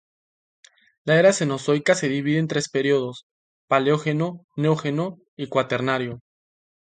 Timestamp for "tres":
2.47-2.69